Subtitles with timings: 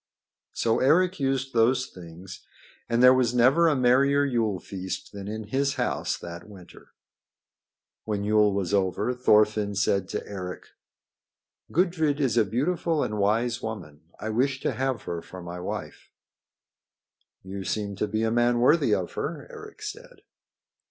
[0.53, 2.43] So Eric used those things,
[2.89, 6.93] and there was never a merrier Yule feast than in his house that winter.
[8.05, 10.69] When Yule was over, Thorfinn said to Eric:
[11.71, 14.01] "Gudrid is a beautiful and wise woman.
[14.19, 16.09] I wish to have her for my wife."
[17.43, 20.23] "You seem to be a man worthy of her," Eric said.